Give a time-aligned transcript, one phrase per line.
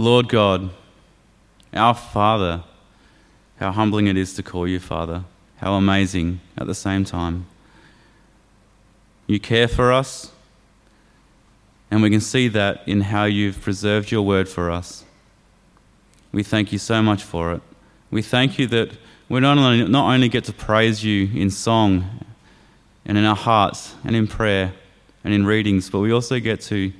[0.00, 0.70] Lord God,
[1.74, 2.62] our Father,
[3.58, 5.24] how humbling it is to call you Father,
[5.58, 7.44] how amazing at the same time.
[9.26, 10.32] You care for us,
[11.90, 15.04] and we can see that in how you've preserved your word for us.
[16.32, 17.60] We thank you so much for it.
[18.10, 18.96] We thank you that
[19.28, 22.24] we not only, not only get to praise you in song
[23.04, 24.72] and in our hearts and in prayer
[25.24, 26.90] and in readings, but we also get to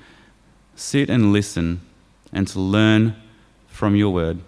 [0.76, 1.80] sit and listen
[2.32, 3.16] and to learn
[3.68, 4.38] from your word.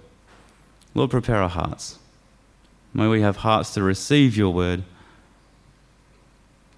[0.95, 1.99] Lord, prepare our hearts.
[2.95, 4.83] May we have hearts to receive your word,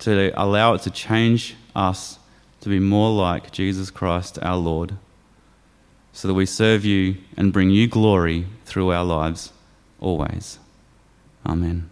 [0.00, 2.18] to allow it to change us
[2.60, 4.96] to be more like Jesus Christ our Lord,
[6.12, 9.52] so that we serve you and bring you glory through our lives
[10.00, 10.58] always.
[11.44, 11.90] Amen.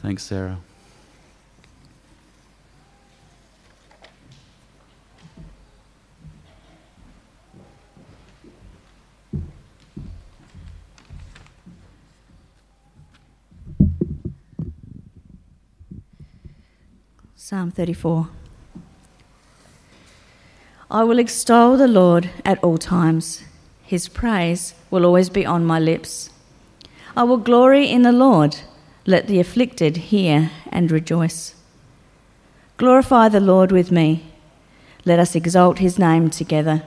[0.00, 0.58] Thanks, Sarah.
[17.50, 18.28] Psalm 34.
[20.90, 23.42] I will extol the Lord at all times.
[23.84, 26.28] His praise will always be on my lips.
[27.16, 28.58] I will glory in the Lord.
[29.06, 31.54] Let the afflicted hear and rejoice.
[32.76, 34.30] Glorify the Lord with me.
[35.06, 36.82] Let us exalt his name together.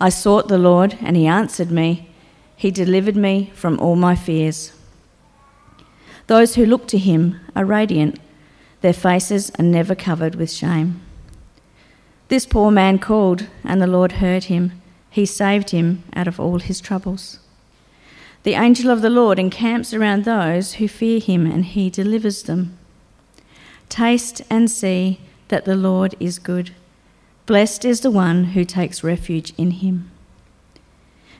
[0.00, 2.10] I sought the Lord, and he answered me.
[2.54, 4.72] He delivered me from all my fears.
[6.28, 8.20] Those who look to him are radiant,
[8.82, 11.00] their faces are never covered with shame.
[12.28, 16.58] This poor man called, and the Lord heard him he saved him out of all
[16.58, 17.38] his troubles.
[18.44, 22.78] The angel of the Lord encamps around those who fear him, and he delivers them.
[23.90, 26.74] Taste and see that the Lord is good.
[27.44, 30.10] Blessed is the one who takes refuge in him.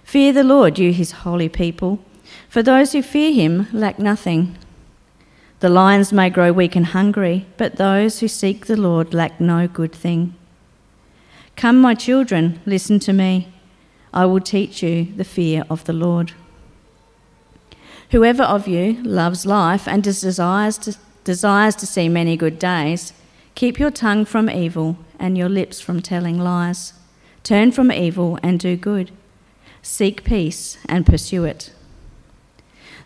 [0.05, 2.05] Fear the Lord, you his holy people,
[2.51, 4.59] for those who fear him lack nothing.
[5.63, 9.69] The lions may grow weak and hungry, but those who seek the Lord lack no
[9.69, 10.35] good thing.
[11.55, 13.47] Come, my children, listen to me.
[14.13, 16.33] I will teach you the fear of the Lord.
[18.11, 23.13] Whoever of you loves life and desires to, desires to see many good days,
[23.55, 26.93] keep your tongue from evil and your lips from telling lies.
[27.45, 29.13] Turn from evil and do good.
[29.81, 31.71] Seek peace and pursue it.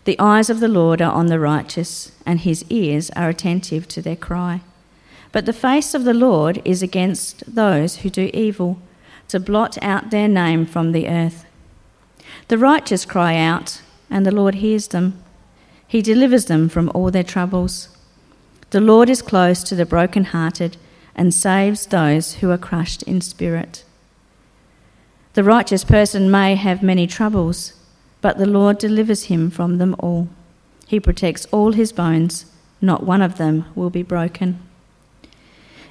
[0.07, 4.01] The eyes of the Lord are on the righteous, and his ears are attentive to
[4.01, 4.61] their cry.
[5.33, 8.79] But the face of the Lord is against those who do evil
[9.27, 11.43] to blot out their name from the earth.
[12.47, 15.21] The righteous cry out, and the Lord hears them.
[15.85, 17.89] He delivers them from all their troubles.
[18.69, 20.77] The Lord is close to the brokenhearted
[21.17, 23.83] and saves those who are crushed in spirit.
[25.33, 27.73] The righteous person may have many troubles,
[28.21, 30.27] but the Lord delivers him from them all.
[30.87, 32.45] He protects all his bones,
[32.81, 34.59] not one of them will be broken.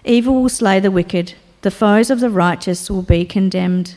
[0.05, 1.35] Evil will slay the wicked
[1.67, 3.97] the foes of the righteous will be condemned.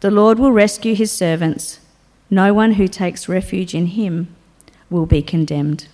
[0.00, 1.78] The Lord will rescue his servants.
[2.30, 4.34] No one who takes refuge in him
[4.88, 5.88] will be condemned.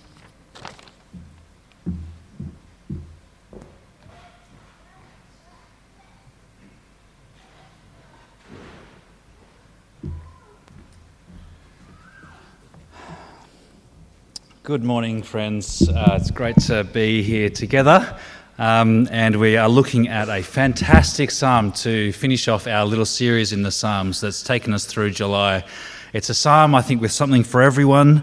[14.65, 15.89] Good morning, friends.
[15.89, 18.17] Uh, it's great to be here together.
[18.59, 23.53] Um, and we are looking at a fantastic psalm to finish off our little series
[23.53, 25.65] in the Psalms that's taken us through July.
[26.12, 28.22] It's a psalm, I think, with something for everyone,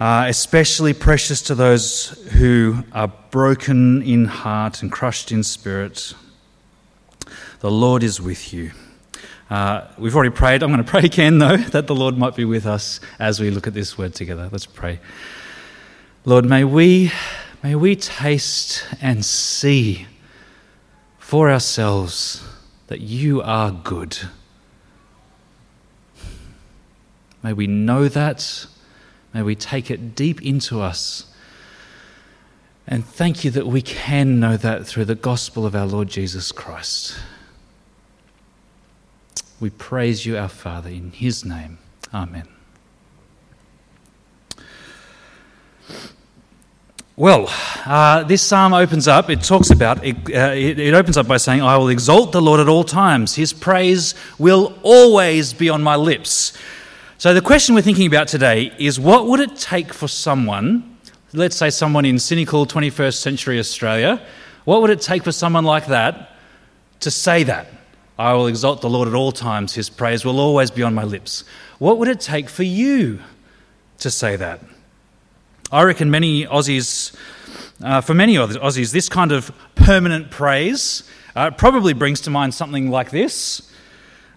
[0.00, 6.12] uh, especially precious to those who are broken in heart and crushed in spirit.
[7.60, 8.72] The Lord is with you.
[9.48, 10.64] Uh, we've already prayed.
[10.64, 13.50] I'm going to pray again, though, that the Lord might be with us as we
[13.50, 14.48] look at this word together.
[14.50, 14.98] Let's pray.
[16.24, 17.10] Lord, may we
[17.62, 20.06] May we taste and see
[21.18, 22.44] for ourselves
[22.88, 24.18] that you are good.
[27.42, 28.66] May we know that.
[29.32, 31.32] May we take it deep into us.
[32.86, 36.50] And thank you that we can know that through the gospel of our Lord Jesus
[36.50, 37.16] Christ.
[39.60, 41.78] We praise you, our Father, in his name.
[42.12, 42.48] Amen.
[47.14, 47.46] Well,
[47.84, 51.36] uh, this psalm opens up, it talks about, it, uh, it, it, opens up by
[51.36, 53.34] saying, I will exalt the Lord at all times.
[53.34, 56.56] His praise will always be on my lips.
[57.18, 60.96] So the question we're thinking about today is what would it take for someone,
[61.34, 64.20] let's say someone in cynical 21st century Australia,
[64.64, 66.34] what would it take for someone like that
[67.00, 67.68] to say that?
[68.18, 69.74] I will exalt the Lord at all times.
[69.74, 71.44] His praise will always be on my lips.
[71.78, 73.20] What would it take for you
[73.98, 74.60] to say that?
[75.72, 77.16] I reckon many Aussies,
[77.82, 81.02] uh, for many of Aussies, this kind of permanent praise
[81.34, 83.72] uh, probably brings to mind something like this.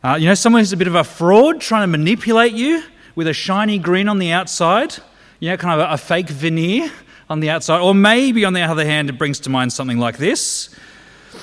[0.02, 2.84] Uh, you know, someone who's a bit of a fraud trying to manipulate you
[3.16, 4.96] with a shiny grin on the outside,
[5.42, 6.90] you know, kind of a, a fake veneer
[7.30, 7.82] on the outside.
[7.82, 10.74] Or maybe, on the other hand, it brings to mind something like this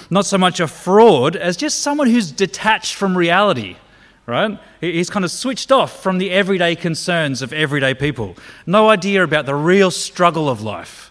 [0.08, 3.76] not so much a fraud as just someone who's detached from reality,
[4.26, 4.58] right?
[4.80, 8.36] He's kind of switched off from the everyday concerns of everyday people.
[8.66, 11.10] No idea about the real struggle of life.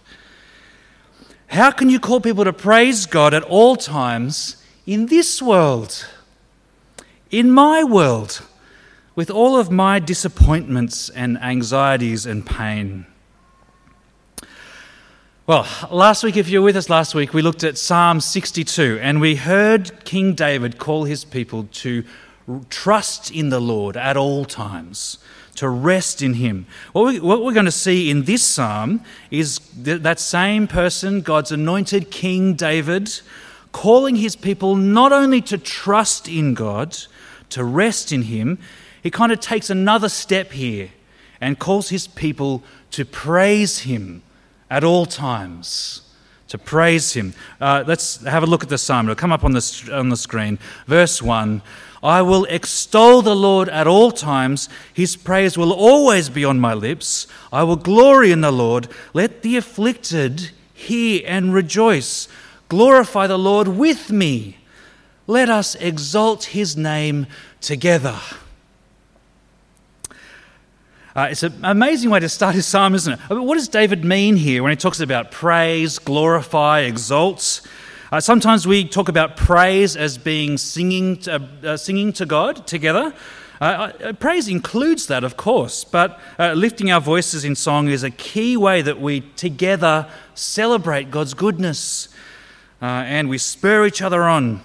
[1.48, 4.56] How can you call people to praise God at all times
[4.86, 6.06] in this world?
[7.30, 8.42] In my world,
[9.14, 13.06] with all of my disappointments and anxieties and pain?
[15.46, 18.98] Well, last week, if you were with us last week, we looked at Psalm 62
[19.02, 22.04] and we heard King David call his people to
[22.70, 25.18] trust in the Lord at all times,
[25.56, 26.66] to rest in Him.
[26.92, 31.52] What, we, we're going to see in this psalm is that, that same person, God's
[31.52, 33.20] anointed King David,
[33.70, 36.96] calling his people not only to trust in God,
[37.50, 38.58] to rest in Him,
[39.02, 40.90] he kind of takes another step here
[41.40, 42.62] and calls his people
[42.92, 44.22] to praise Him
[44.70, 46.02] at all times
[46.52, 47.32] to praise him.
[47.62, 49.06] Uh, let's have a look at the psalm.
[49.06, 50.58] It'll come up on the, on the screen.
[50.86, 51.62] Verse 1
[52.02, 54.68] I will extol the Lord at all times.
[54.92, 57.28] His praise will always be on my lips.
[57.52, 58.88] I will glory in the Lord.
[59.14, 62.26] Let the afflicted hear and rejoice.
[62.68, 64.56] Glorify the Lord with me.
[65.28, 67.26] Let us exalt his name
[67.60, 68.18] together.
[71.14, 73.20] Uh, it's an amazing way to start his psalm, isn't it?
[73.30, 77.60] I mean, what does David mean here when he talks about praise, glorify, exalt?
[78.12, 83.14] Uh, sometimes we talk about praise as being singing to, uh, singing to God together.
[83.58, 88.02] Uh, uh, praise includes that, of course, but uh, lifting our voices in song is
[88.02, 92.10] a key way that we together celebrate God's goodness
[92.82, 94.60] and we spur each other on.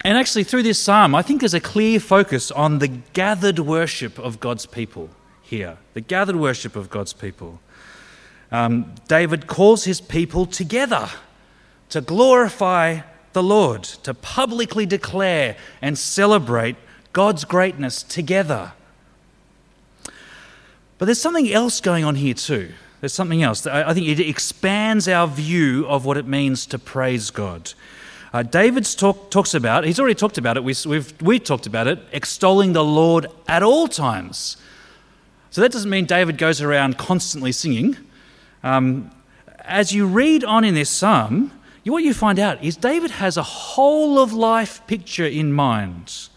[0.00, 4.18] And actually, through this psalm, I think there's a clear focus on the gathered worship
[4.18, 5.10] of God's people
[5.42, 7.60] here, the gathered worship of God's people.
[8.50, 11.10] Um, David calls his people together
[11.92, 13.00] to glorify
[13.34, 16.76] the Lord, to publicly declare and celebrate
[17.12, 18.72] God's greatness together.
[20.96, 22.72] But there's something else going on here too.
[23.00, 23.66] There's something else.
[23.66, 27.74] I think it expands our view of what it means to praise God.
[28.32, 31.86] Uh, David's talk, talks about, he's already talked about it, we, we've, we talked about
[31.88, 34.56] it, extolling the Lord at all times.
[35.50, 37.98] So that doesn't mean David goes around constantly singing.
[38.62, 39.10] Um,
[39.58, 41.52] as you read on in this psalm,
[41.90, 46.28] what you find out is David has a whole of life picture in mind.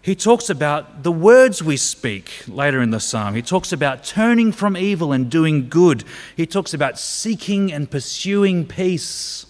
[0.00, 3.36] He talks about the words we speak later in the psalm.
[3.36, 6.02] He talks about turning from evil and doing good.
[6.36, 9.46] He talks about seeking and pursuing peace.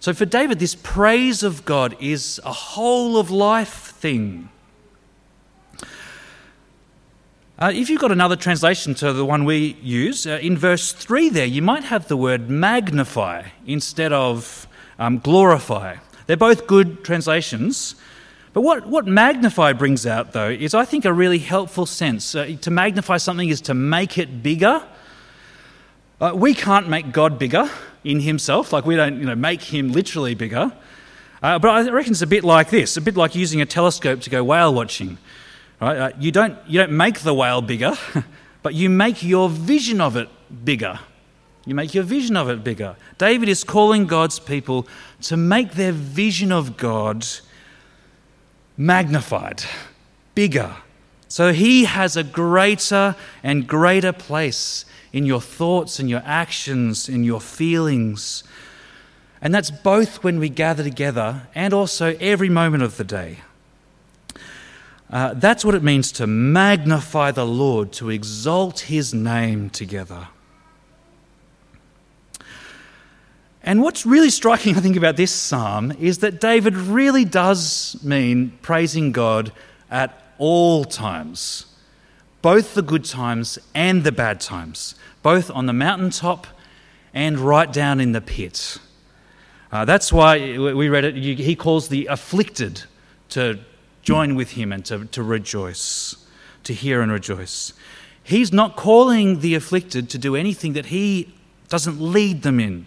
[0.00, 4.48] So for David, this praise of God is a whole of life thing.
[7.56, 11.28] Uh, if you've got another translation to the one we use, uh, in verse 3
[11.28, 14.66] there, you might have the word magnify instead of
[14.98, 15.94] um, glorify.
[16.26, 17.94] They're both good translations.
[18.54, 22.34] But what, what magnify brings out, though, is I think a really helpful sense.
[22.34, 24.82] Uh, to magnify something is to make it bigger.
[26.20, 27.70] Uh, we can't make God bigger
[28.02, 30.72] in himself, like we don't you know, make him literally bigger.
[31.40, 34.22] Uh, but I reckon it's a bit like this a bit like using a telescope
[34.22, 35.18] to go whale watching.
[35.80, 35.96] Right?
[35.96, 37.94] Uh, you, don't, you don't make the whale bigger,
[38.62, 40.28] but you make your vision of it
[40.64, 41.00] bigger.
[41.66, 42.96] You make your vision of it bigger.
[43.16, 44.86] David is calling God's people
[45.22, 47.26] to make their vision of God
[48.76, 49.64] magnified,
[50.34, 50.76] bigger.
[51.28, 57.24] So he has a greater and greater place in your thoughts and your actions, in
[57.24, 58.44] your feelings.
[59.40, 63.38] And that's both when we gather together and also every moment of the day.
[65.10, 70.28] Uh, that's what it means to magnify the Lord, to exalt his name together.
[73.62, 78.58] And what's really striking, I think, about this psalm is that David really does mean
[78.60, 79.52] praising God
[79.90, 81.66] at all times,
[82.42, 86.46] both the good times and the bad times, both on the mountaintop
[87.14, 88.78] and right down in the pit.
[89.72, 92.82] Uh, that's why we read it, he calls the afflicted
[93.30, 93.58] to
[94.04, 96.16] join with him and to, to rejoice,
[96.62, 97.72] to hear and rejoice.
[98.22, 101.34] He's not calling the afflicted to do anything that he
[101.68, 102.86] doesn't lead them in.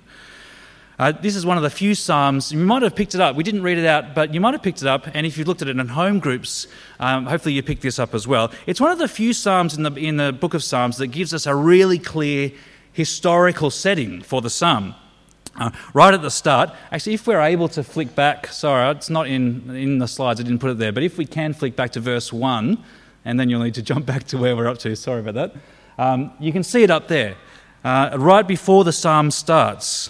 [0.99, 3.35] Uh, this is one of the few Psalms, you might have picked it up.
[3.35, 5.07] We didn't read it out, but you might have picked it up.
[5.13, 6.65] And if you've looked at it in home groups,
[6.99, 8.51] um, hopefully you picked this up as well.
[8.65, 11.35] It's one of the few Psalms in the, in the book of Psalms that gives
[11.35, 12.51] us a really clear
[12.93, 14.95] historical setting for the Psalm.
[15.57, 19.27] Uh, right at the start, actually, if we're able to flick back, sorry, it's not
[19.27, 21.91] in, in the slides, I didn't put it there, but if we can flick back
[21.93, 22.77] to verse 1,
[23.25, 25.55] and then you'll need to jump back to where we're up to, sorry about that,
[25.97, 27.35] um, you can see it up there.
[27.83, 30.09] Uh, right before the psalm starts,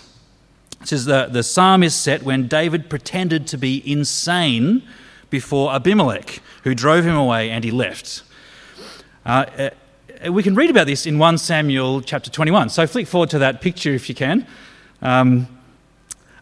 [0.82, 4.84] it says the, the psalm is set when David pretended to be insane
[5.30, 8.24] before Abimelech, who drove him away and he left.
[9.26, 9.70] Uh,
[10.26, 12.70] uh, we can read about this in 1 Samuel chapter 21.
[12.70, 14.48] So flick forward to that picture if you can.
[15.02, 15.48] Um,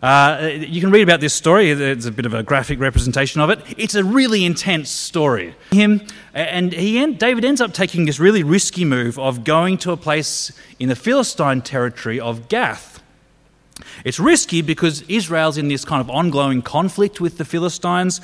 [0.01, 1.71] uh, you can read about this story.
[1.71, 3.59] It's a bit of a graphic representation of it.
[3.77, 5.55] It's a really intense story.
[5.71, 9.97] Him and he, David ends up taking this really risky move of going to a
[9.97, 13.01] place in the Philistine territory of Gath.
[14.03, 18.21] It's risky because Israel's in this kind of ongoing conflict with the Philistines.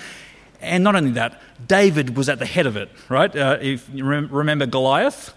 [0.62, 3.36] And not only that, David was at the head of it, right?
[3.36, 5.34] Uh, if you remember Goliath,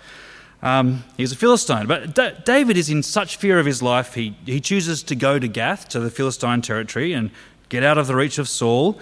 [0.64, 1.86] um, he's a Philistine.
[1.86, 5.38] But D- David is in such fear of his life, he, he chooses to go
[5.38, 7.30] to Gath, to the Philistine territory, and
[7.68, 8.98] get out of the reach of Saul.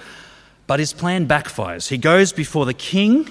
[0.66, 1.88] But his plan backfires.
[1.88, 3.30] He goes before the king,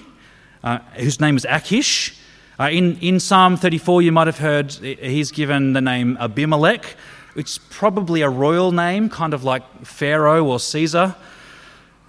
[0.63, 2.17] uh, whose name is Achish.
[2.57, 6.95] Uh, in, in Psalm 34, you might have heard he's given the name Abimelech,
[7.35, 11.15] is probably a royal name, kind of like Pharaoh or Caesar.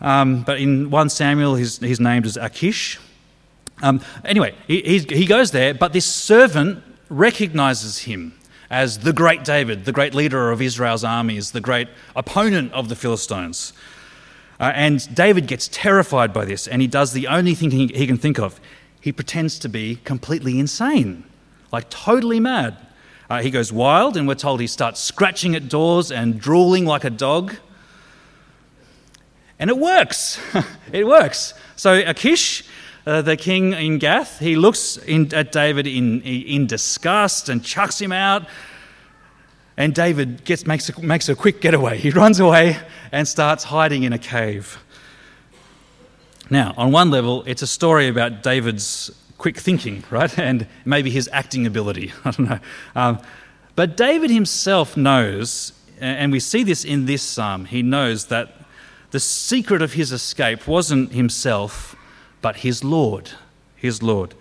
[0.00, 3.00] Um, but in 1 Samuel, he's, he's named as Achish.
[3.82, 8.32] Um, anyway, he, he goes there, but this servant recognizes him
[8.70, 12.96] as the great David, the great leader of Israel's armies, the great opponent of the
[12.96, 13.74] Philistines.
[14.58, 18.06] Uh, and David gets terrified by this, and he does the only thing he, he
[18.06, 18.60] can think of.
[19.00, 21.24] He pretends to be completely insane,
[21.72, 22.78] like totally mad.
[23.28, 27.02] Uh, he goes wild, and we're told he starts scratching at doors and drooling like
[27.02, 27.56] a dog.
[29.58, 30.40] And it works.
[30.92, 31.54] it works.
[31.76, 32.64] So Achish
[33.06, 38.00] uh, the king in Gath, he looks in, at David in, in disgust and chucks
[38.00, 38.46] him out.
[39.76, 41.98] And David gets, makes, a, makes a quick getaway.
[41.98, 42.76] He runs away
[43.10, 44.78] and starts hiding in a cave.
[46.50, 50.38] Now, on one level, it's a story about David's quick thinking, right?
[50.38, 52.12] And maybe his acting ability.
[52.24, 52.58] I don't know.
[52.94, 53.18] Um,
[53.74, 58.54] but David himself knows, and we see this in this psalm, he knows that
[59.10, 61.96] the secret of his escape wasn't himself,
[62.42, 63.30] but his Lord,
[63.76, 64.34] his Lord.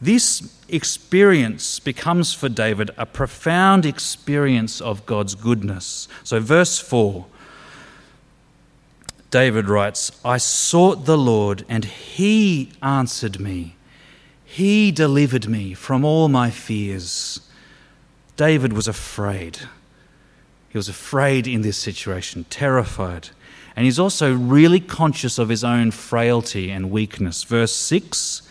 [0.00, 6.06] This experience becomes for David a profound experience of God's goodness.
[6.22, 7.26] So, verse 4,
[9.30, 13.74] David writes, I sought the Lord, and he answered me.
[14.44, 17.40] He delivered me from all my fears.
[18.36, 19.60] David was afraid.
[20.68, 23.30] He was afraid in this situation, terrified.
[23.76, 27.44] And he's also really conscious of his own frailty and weakness.
[27.44, 28.42] Verse 6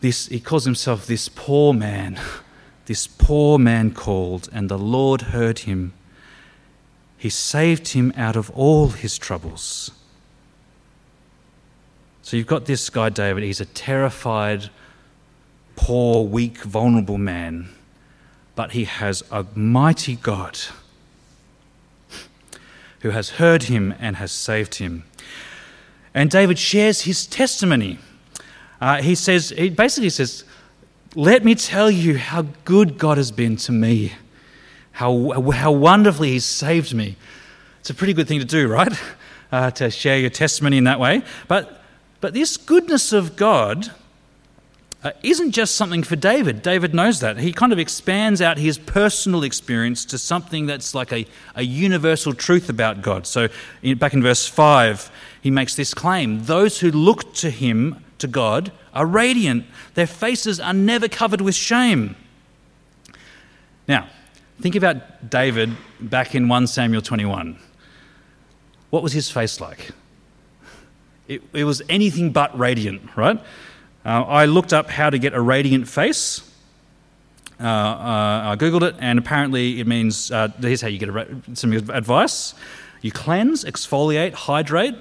[0.00, 2.18] this, he calls himself this poor man,
[2.86, 5.92] this poor man called, and the Lord heard him.
[7.18, 9.90] He saved him out of all his troubles.
[12.22, 13.42] So you've got this guy, David.
[13.42, 14.70] He's a terrified,
[15.76, 17.68] poor, weak, vulnerable man,
[18.54, 20.58] but he has a mighty God
[23.00, 25.04] who has heard him and has saved him.
[26.14, 27.98] And David shares his testimony.
[28.80, 30.44] Uh, he says, he basically says,
[31.14, 34.12] Let me tell you how good God has been to me,
[34.92, 37.16] how, how wonderfully He's saved me.
[37.80, 38.92] It's a pretty good thing to do, right?
[39.52, 41.22] Uh, to share your testimony in that way.
[41.48, 41.82] But,
[42.20, 43.90] but this goodness of God
[45.02, 46.62] uh, isn't just something for David.
[46.62, 47.38] David knows that.
[47.38, 52.34] He kind of expands out his personal experience to something that's like a, a universal
[52.34, 53.26] truth about God.
[53.26, 53.48] So,
[53.82, 58.26] in, back in verse 5, he makes this claim Those who look to him, to
[58.26, 59.64] God, are radiant,
[59.94, 62.16] their faces are never covered with shame.
[63.88, 64.06] Now,
[64.60, 67.58] think about David back in 1 Samuel 21.
[68.90, 69.92] What was his face like?
[71.26, 73.40] It, it was anything but radiant, right?
[74.04, 76.48] Uh, I looked up how to get a radiant face.
[77.60, 81.26] Uh, uh, I googled it, and apparently it means uh, here's how you get a,
[81.54, 82.54] some advice
[83.02, 84.94] you cleanse, exfoliate, hydrate,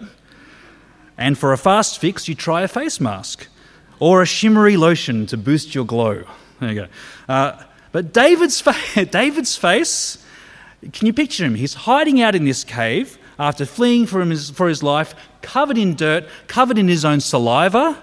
[1.17, 3.47] and for a fast fix, you try a face mask
[3.99, 6.23] or a shimmery lotion to boost your glow.
[6.59, 6.87] There you go.
[7.27, 10.23] Uh, but David's, fa- David's face,
[10.93, 11.55] can you picture him?
[11.55, 15.95] He's hiding out in this cave after fleeing for his, for his life, covered in
[15.95, 18.01] dirt, covered in his own saliva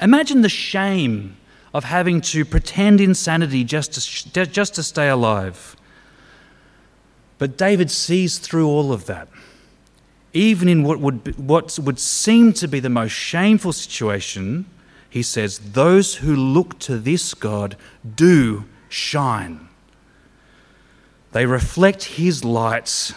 [0.00, 1.36] Imagine the shame
[1.72, 3.92] of having to pretend insanity just
[4.32, 5.76] to, just to stay alive.
[7.38, 9.28] But David sees through all of that.
[10.32, 14.66] Even in what would, be, what would seem to be the most shameful situation,
[15.10, 17.76] he says, Those who look to this God
[18.16, 19.68] do shine.
[21.32, 23.12] They reflect his lights.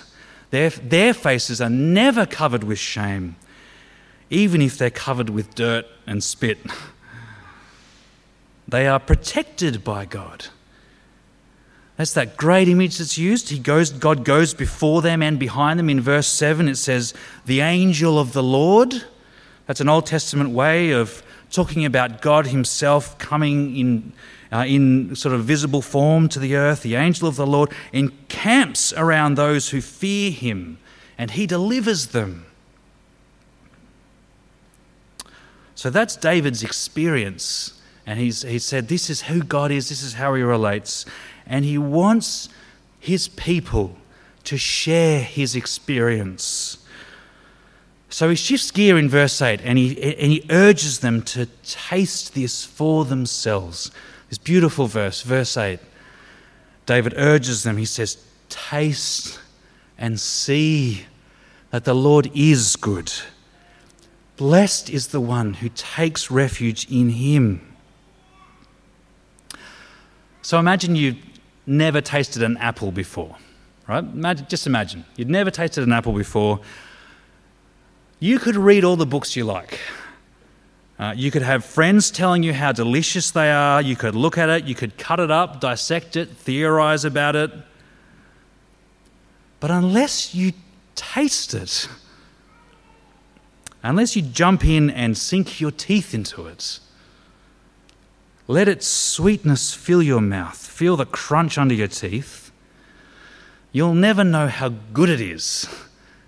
[0.50, 3.36] Their, their faces are never covered with shame,
[4.30, 6.58] even if they're covered with dirt and spit.
[8.68, 10.48] They are protected by God.
[11.96, 13.50] That's that great image that's used.
[13.50, 15.90] He goes, God goes before them and behind them.
[15.90, 17.14] In verse 7, it says,
[17.46, 19.04] The angel of the Lord.
[19.66, 24.14] That's an Old Testament way of talking about God Himself coming in,
[24.52, 26.84] uh, in sort of visible form to the earth.
[26.84, 30.78] The angel of the Lord encamps around those who fear Him,
[31.18, 32.47] and He delivers them.
[35.78, 37.80] So that's David's experience.
[38.06, 41.06] And he's, he said, This is who God is, this is how He relates
[41.50, 42.50] and he wants
[43.00, 43.96] his people
[44.44, 46.78] to share his experience.
[48.10, 52.36] So he shifts gear in verse 8 and he, and he urges them to taste
[52.36, 53.92] this for themselves.
[54.30, 55.80] This beautiful verse, verse 8.
[56.86, 58.18] David urges them, he says,
[58.50, 59.40] Taste
[59.98, 61.06] and see
[61.72, 63.12] that the Lord is good.
[64.38, 67.76] Blessed is the one who takes refuge in him.
[70.44, 71.18] So imagine you've
[71.66, 73.36] never tasted an apple before,
[73.88, 74.04] right?
[74.04, 75.04] Imagine, just imagine.
[75.16, 76.62] You'd never tasted an apple before.
[78.20, 79.80] You could read all the books you like.
[81.00, 83.82] Uh, you could have friends telling you how delicious they are.
[83.82, 87.52] You could look at it, you could cut it up, dissect it, theorize about it.
[89.60, 90.54] But unless you
[90.96, 91.90] taste it,
[93.84, 96.80] unless you jump in and sink your teeth into it,
[98.48, 102.52] let its sweetness fill your mouth, feel the crunch under your teeth.
[103.72, 105.68] You'll never know how good it is.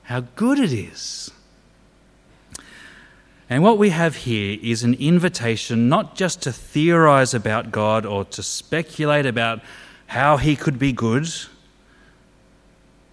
[0.03, 1.31] How good it is.
[3.49, 8.25] And what we have here is an invitation not just to theorize about God or
[8.25, 9.61] to speculate about
[10.07, 11.27] how he could be good,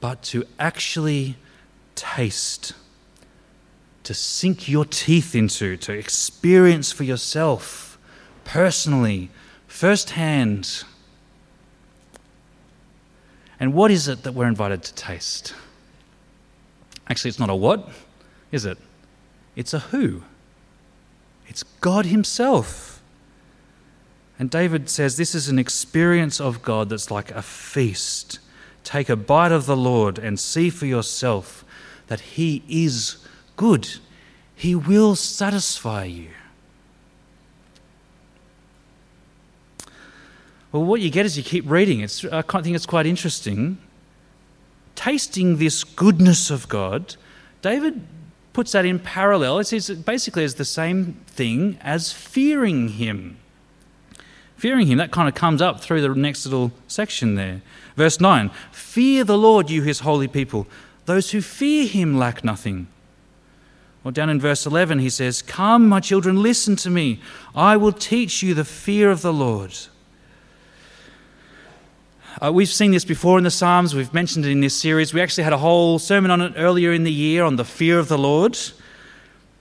[0.01, 1.37] but to actually
[1.95, 2.75] taste,
[4.07, 7.99] to sink your teeth into, to experience for yourself
[8.45, 9.31] personally,
[9.67, 10.85] firsthand.
[13.59, 15.57] And what is it that we're invited to taste?
[17.09, 17.89] Actually, it's not a what,
[18.53, 18.79] is it?
[19.57, 20.23] It's a who.
[21.49, 23.03] It's God Himself.
[24.39, 28.39] And David says this is an experience of God that's like a feast.
[28.85, 31.65] Take a bite of the Lord and see for yourself
[32.07, 33.17] that He is
[33.57, 33.89] good.
[34.55, 36.29] He will satisfy you.
[40.73, 43.79] Well, what you get as you keep reading, it's, I think it's quite interesting.
[44.95, 47.17] Tasting this goodness of God,
[47.63, 48.07] David
[48.53, 49.59] puts that in parallel.
[49.59, 53.37] It's basically as the same thing as fearing Him.
[54.57, 57.61] Fearing Him, that kind of comes up through the next little section there.
[57.97, 60.67] Verse 9 Fear the Lord, you His holy people.
[61.05, 62.89] Those who fear Him lack nothing.
[64.07, 67.21] Or down in verse 11, he says, Come, my children, listen to me.
[67.57, 69.77] I will teach you the fear of the Lord.
[72.41, 73.97] Uh, we've seen this before in the Psalms.
[73.97, 75.13] We've mentioned it in this series.
[75.13, 77.99] We actually had a whole sermon on it earlier in the year on the fear
[77.99, 78.57] of the Lord.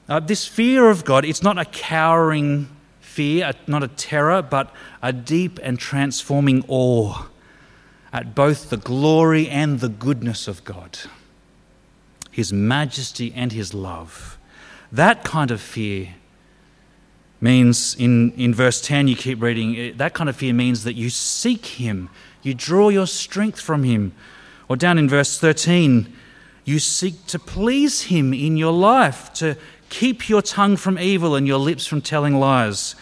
[0.08, 5.12] Uh, this fear of God, it's not a cowering fear, not a terror, but a
[5.12, 7.26] deep and transforming awe
[8.14, 11.00] at both the glory and the goodness of God,
[12.30, 14.35] His majesty and His love.
[14.96, 16.16] That kind of fear
[17.42, 20.94] means, in, in verse 10, you keep reading, eh, that kind of fear means that
[20.94, 22.10] you seek Him
[22.46, 24.14] you draw your strength from him.
[24.70, 26.14] Or down in verse 13,
[26.64, 29.58] you seek to please him in your life, to
[29.90, 32.96] keep your tongue from evil and your lips from telling lies.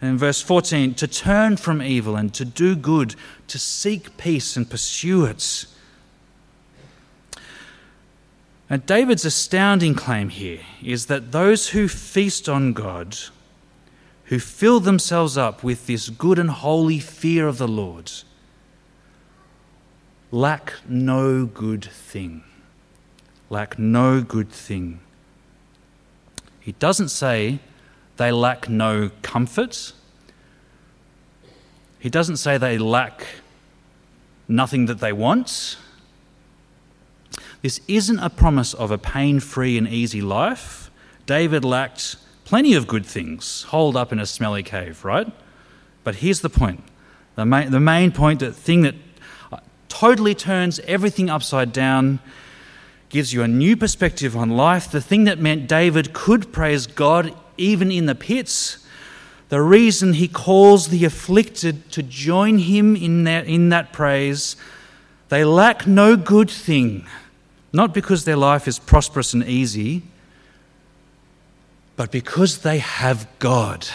[0.00, 3.14] And in verse 14, to turn from evil and to do good,
[3.48, 5.66] to seek peace and pursue it.
[8.70, 13.16] And David's astounding claim here is that those who feast on God,
[14.24, 18.12] who fill themselves up with this good and holy fear of the Lord,
[20.30, 22.44] lack no good thing.
[23.48, 25.00] Lack no good thing.
[26.60, 27.60] He doesn't say
[28.18, 29.94] they lack no comfort.
[31.98, 33.26] He doesn't say they lack
[34.46, 35.78] nothing that they want.
[37.62, 40.90] This isn't a promise of a pain free and easy life.
[41.26, 45.30] David lacked plenty of good things holed up in a smelly cave, right?
[46.04, 46.82] But here's the point
[47.34, 48.94] the main, the main point, the thing that
[49.52, 52.20] uh, totally turns everything upside down,
[53.08, 54.90] gives you a new perspective on life.
[54.90, 58.84] The thing that meant David could praise God even in the pits.
[59.48, 64.56] The reason he calls the afflicted to join him in that, in that praise,
[65.28, 67.06] they lack no good thing,
[67.72, 70.02] not because their life is prosperous and easy,
[71.96, 73.86] but because they have God.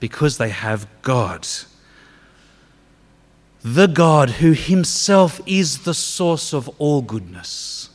[0.00, 1.46] Because they have God
[3.66, 7.90] the God who himself is the source of all goodness.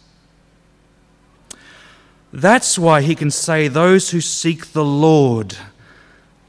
[2.33, 5.55] That's why he can say, Those who seek the Lord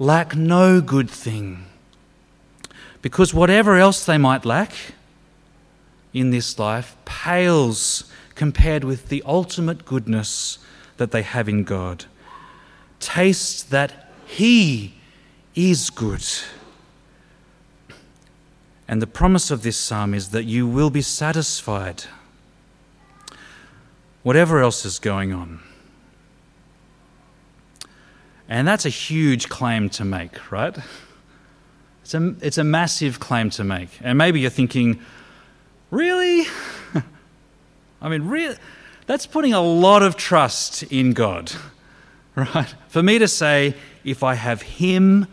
[0.01, 1.67] lack no good thing.
[3.01, 4.73] Because whatever else they might lack
[6.13, 10.59] in this life pales compared with the ultimate goodness
[10.97, 12.05] that they have in God.
[13.01, 14.95] Taste that He
[15.55, 16.25] is good.
[18.89, 22.05] And the promise of this psalm is that you will be satisfied,
[24.23, 25.61] whatever else is going on.
[28.49, 30.77] And that's a huge claim to make, right?
[32.03, 33.89] It's a, it's a massive claim to make.
[34.03, 35.01] And maybe you're thinking,
[35.93, 36.49] really?
[38.03, 38.57] I mean?
[39.07, 41.53] That's putting a lot of trust in God,
[42.35, 42.75] right?
[42.89, 45.29] For me to say, if I have Him,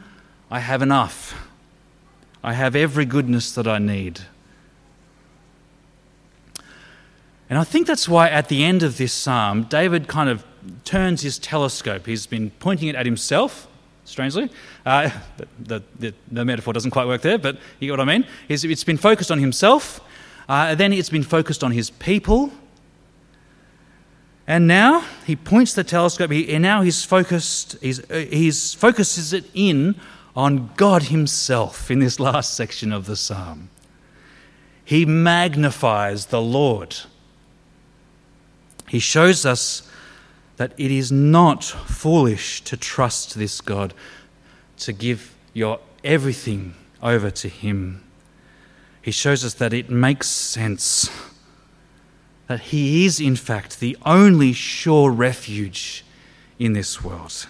[0.51, 1.47] I have enough.
[2.43, 4.21] I have every goodness that I need.
[7.49, 10.45] And I think that's why at the end of this psalm, David kind of
[10.83, 12.05] turns his telescope.
[12.05, 13.67] He's been pointing it at himself,
[14.05, 14.49] strangely.
[14.85, 15.09] Uh,
[15.59, 18.25] the, the, the, metaphor doesn't quite work there, but you get what I mean.
[18.47, 19.99] It's, it's been focused on himself,
[20.49, 22.51] uh, then it's been focused on his people.
[24.47, 29.31] And now he points the telescope, he, and now he's focused, he's, uh, he's focuses
[29.31, 29.95] it in
[30.35, 33.69] on God Himself in this last section of the psalm.
[34.83, 36.95] He magnifies the Lord.
[38.87, 39.87] He shows us
[40.57, 43.93] that it is not foolish to trust this God,
[44.77, 48.03] to give your everything over to Him.
[49.09, 51.09] He shows us that it makes sense,
[52.45, 56.05] that He is, in fact, the only sure refuge
[56.59, 57.47] in this world.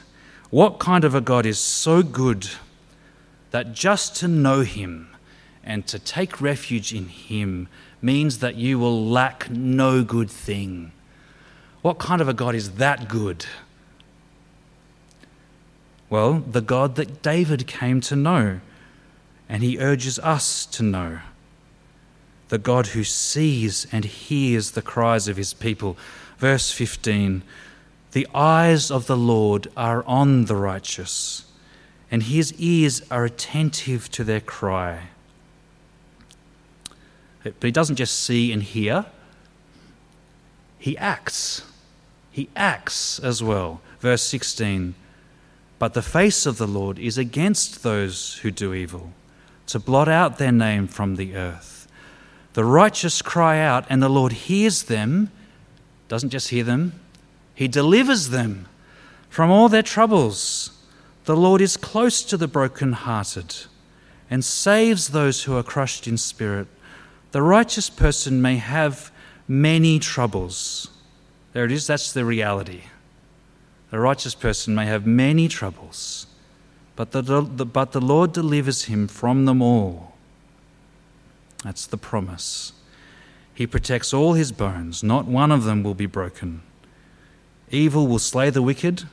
[0.51, 2.47] What kind of a God is so good?
[3.51, 5.09] that just to know Him
[5.61, 7.67] and to take refuge in Him
[8.01, 10.93] means that you will lack no good thing.
[11.81, 13.45] What kind of a God is that good?
[16.09, 18.61] Well, the God that David came to know,
[19.49, 21.19] and he urges us to know.
[22.49, 25.97] The God who sees and hears the cries of his people.
[26.37, 27.43] Verse 15
[28.11, 31.45] The eyes of the Lord are on the righteous
[32.11, 35.09] and his ears are attentive to their cry.
[37.43, 39.05] But he doesn't just see and hear,
[40.77, 41.63] he acts.
[42.31, 43.81] He acts as well.
[43.99, 44.95] Verse 16
[45.77, 49.13] But the face of the Lord is against those who do evil,
[49.67, 51.78] to blot out their name from the earth.
[52.59, 55.31] The righteous cry out, and the Lord hears them,
[56.09, 56.99] doesn't just hear them,
[57.55, 58.67] he delivers them
[59.29, 60.71] from all their troubles.
[61.23, 63.55] The Lord is close to the broken-hearted
[64.29, 66.67] and saves those who are crushed in spirit.
[67.31, 69.09] The righteous person may have
[69.47, 70.89] many troubles.
[71.53, 72.81] There it is, that's the reality.
[73.89, 76.27] The righteous person may have many troubles,
[76.97, 80.08] but the, but the Lord delivers him from them all.
[81.63, 82.73] That's the promise.
[83.53, 86.61] He protects all his bones, not one of them will be broken.
[87.69, 89.03] Evil will slay the wicked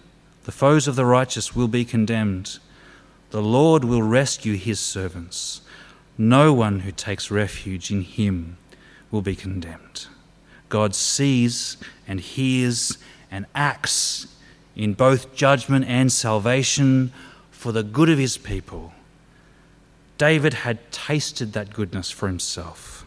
[0.46, 2.60] the foes of the righteous will be condemned.
[3.30, 5.60] The Lord will rescue his servants.
[6.16, 8.56] No one who takes refuge in him
[9.10, 10.06] will be condemned.
[10.68, 12.96] God sees and hears
[13.28, 14.28] and acts
[14.76, 17.12] in both judgment and salvation
[17.50, 18.92] for the good of his people.
[20.18, 23.04] David had tasted that goodness for himself.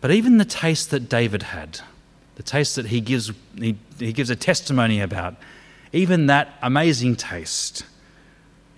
[0.00, 1.80] But even the taste that David had,
[2.36, 5.36] the taste that he gives, he, he gives a testimony about,
[5.92, 7.84] even that amazing taste,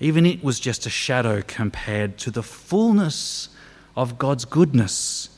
[0.01, 3.48] even it was just a shadow compared to the fullness
[3.96, 5.29] of God's goodness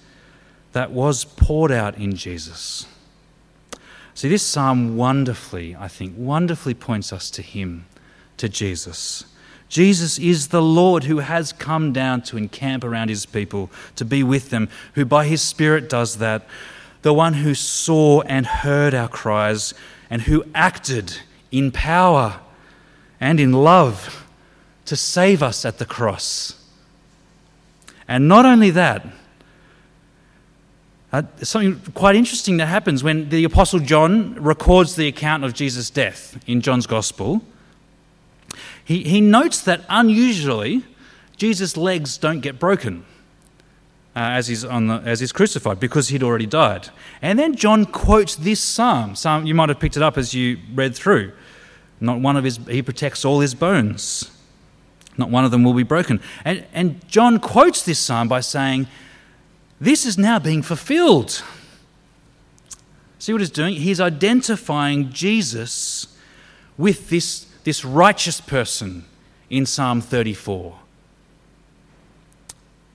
[0.73, 2.87] that was poured out in Jesus.
[4.15, 7.87] See, this psalm wonderfully, I think, wonderfully points us to Him,
[8.37, 9.25] to Jesus.
[9.71, 14.23] Jesus is the Lord who has come down to encamp around His people, to be
[14.23, 16.47] with them, who by His Spirit does that
[17.03, 19.73] the one who saw and heard our cries,
[20.11, 21.19] and who acted
[21.51, 22.41] in power
[23.21, 24.27] and in love
[24.85, 26.63] to save us at the cross.
[28.09, 29.07] And not only that,
[31.13, 35.91] uh, something quite interesting that happens when the Apostle John records the account of Jesus'
[35.91, 37.43] death in John's Gospel.
[38.91, 40.83] He, he notes that unusually,
[41.37, 43.05] Jesus' legs don't get broken
[44.17, 46.89] uh, as, he's on the, as he's crucified because he'd already died.
[47.23, 49.15] And then John quotes this psalm.
[49.15, 51.31] Psalm you might have picked it up as you read through.
[52.01, 54.29] Not one of his, he protects all his bones.
[55.17, 56.21] Not one of them will be broken.
[56.45, 58.89] And, and John quotes this psalm by saying,
[59.81, 61.45] this is now being fulfilled.
[63.21, 63.77] See what he's doing?
[63.77, 66.09] He's identifying Jesus
[66.77, 69.05] with this, this righteous person
[69.49, 70.77] in Psalm 34.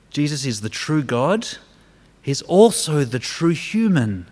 [0.10, 1.48] Jesus is the true God,
[2.22, 4.30] he's also the true human.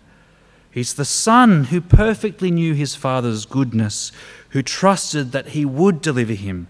[0.70, 4.12] He's the Son who perfectly knew his Father's goodness,
[4.50, 6.68] who trusted that he would deliver him.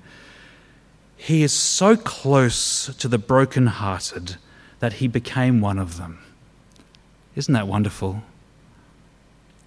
[1.17, 4.37] He is so close to the broken-hearted
[4.79, 6.21] that he became one of them.
[7.35, 8.23] Isn't that wonderful?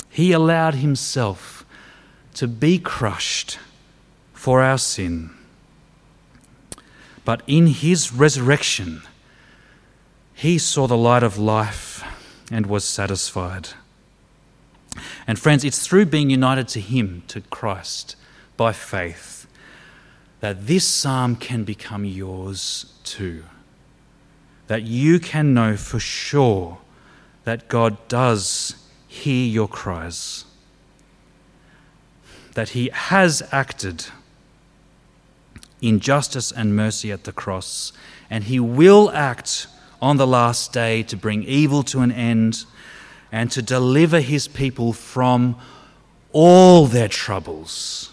[0.09, 1.65] He allowed himself
[2.35, 3.59] to be crushed
[4.47, 5.29] for our sin.
[7.25, 9.01] But in his resurrection,
[10.33, 12.01] he saw the light of life
[12.49, 13.67] and was satisfied.
[15.27, 18.15] And friends, it's through being united to him, to Christ,
[18.55, 19.47] by faith,
[20.39, 23.43] that this psalm can become yours too
[24.67, 26.77] that you can know for sure
[27.43, 28.75] that God does
[29.09, 30.45] hear your cries,
[32.53, 34.07] that He has acted
[35.81, 37.93] in justice and mercy at the cross,
[38.29, 39.67] and He will act
[40.01, 42.65] on the last day to bring evil to an end
[43.31, 45.57] and to deliver His people from
[46.31, 48.11] all their troubles,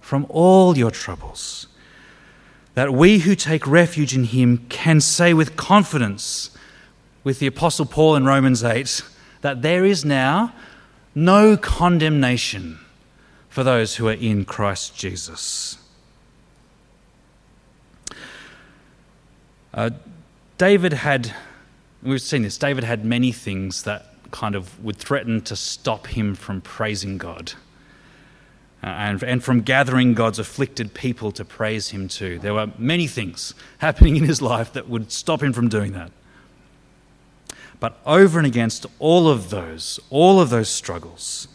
[0.00, 1.68] from all your troubles
[2.78, 6.50] that we who take refuge in him can say with confidence,
[7.24, 9.02] with the Apostle Paul in Romans 8,
[9.40, 10.54] that there is now
[11.12, 12.78] no condemnation
[13.48, 15.77] for those who are in Christ Jesus.
[19.72, 19.90] Uh,
[20.56, 21.34] David had,
[22.02, 26.34] we've seen this, David had many things that kind of would threaten to stop him
[26.34, 27.52] from praising God.
[28.82, 32.38] Uh, and, and from gathering God's afflicted people to praise Him too.
[32.38, 36.12] There were many things happening in his life that would stop him from doing that.
[37.80, 41.48] But over and against all of those, all of those struggles,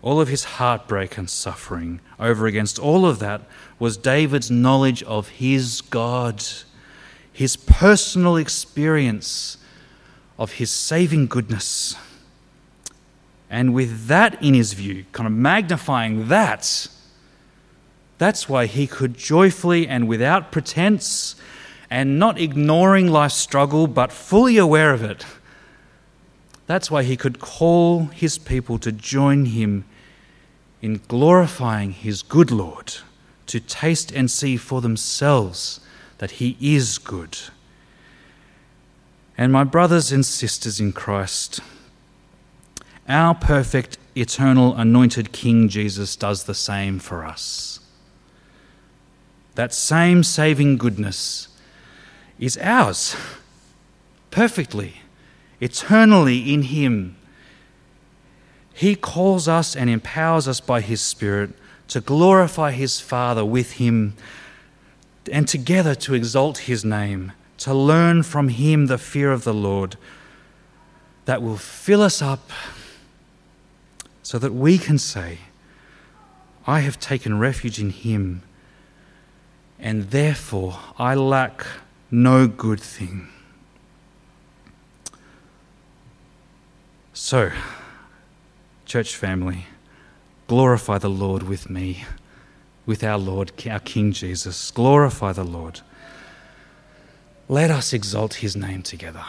[0.00, 3.42] all of his heartbreak and suffering, over against all of that
[3.78, 6.44] was David's knowledge of his God,
[7.34, 9.58] his personal experience
[10.38, 11.96] of his saving goodness.
[13.50, 16.86] And with that in his view, kind of magnifying that,
[18.18, 21.34] that's why he could joyfully and without pretense
[21.90, 25.26] and not ignoring life's struggle but fully aware of it,
[26.68, 29.84] that's why he could call his people to join him
[30.80, 32.94] in glorifying his good Lord,
[33.46, 35.80] to taste and see for themselves
[36.18, 37.38] that he is good.
[39.36, 41.60] And my brothers and sisters in Christ,
[43.08, 47.80] our perfect, eternal, anointed King Jesus does the same for us.
[49.56, 51.48] That same saving goodness
[52.38, 53.16] is ours
[54.30, 54.94] perfectly,
[55.60, 57.16] eternally in Him.
[58.72, 61.50] He calls us and empowers us by His Spirit
[61.88, 64.14] to glorify His Father with Him
[65.30, 69.96] and together to exalt His name, to learn from Him the fear of the Lord
[71.24, 72.50] that will fill us up
[74.22, 75.38] so that we can say,
[76.66, 78.42] I have taken refuge in him,
[79.78, 81.66] and therefore I lack
[82.10, 83.28] no good thing.
[87.12, 87.50] So,
[88.86, 89.66] church family,
[90.46, 92.04] glorify the Lord with me,
[92.86, 94.70] with our Lord, our King Jesus.
[94.70, 95.80] Glorify the Lord.
[97.48, 99.24] Let us exalt his name together.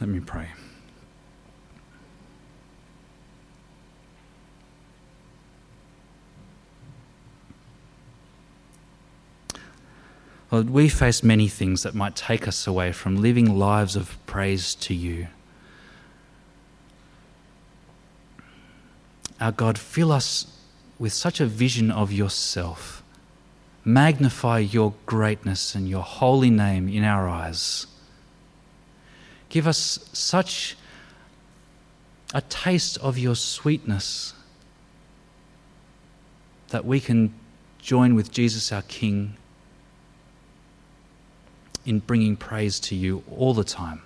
[0.00, 0.48] Let me pray.
[10.50, 14.74] Lord, we face many things that might take us away from living lives of praise
[14.76, 15.28] to you.
[19.40, 20.59] Our God, fill us
[21.00, 23.02] with such a vision of yourself.
[23.84, 27.86] Magnify your greatness and your holy name in our eyes.
[29.48, 30.76] Give us such
[32.34, 34.34] a taste of your sweetness
[36.68, 37.32] that we can
[37.80, 39.36] join with Jesus, our King
[41.86, 44.02] in bringing praise to you all the time.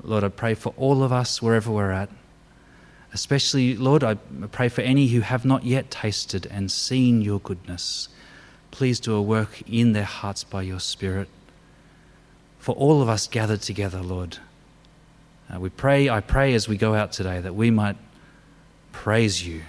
[0.00, 2.08] Lord, I pray for all of us wherever we're at.
[3.16, 4.16] Especially, Lord, I
[4.52, 8.10] pray for any who have not yet tasted and seen your goodness.
[8.70, 11.26] Please do a work in their hearts by your Spirit.
[12.58, 14.36] For all of us gathered together, Lord,
[15.50, 17.96] uh, we pray, I pray as we go out today that we might
[18.92, 19.62] praise you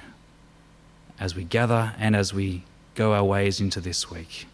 [1.17, 4.45] as we gather and as we go our ways into this week.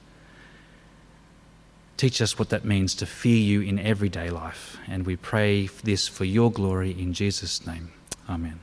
[1.98, 4.78] Teach us what that means to fear you in everyday life.
[4.88, 7.92] And we pray this for your glory in Jesus' name.
[8.30, 8.60] Amen.